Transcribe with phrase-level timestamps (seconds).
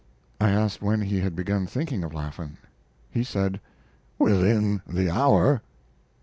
[0.39, 2.57] I asked when he had begun thinking of Laffan.
[3.11, 3.61] He said:
[4.17, 5.61] "Within the hour."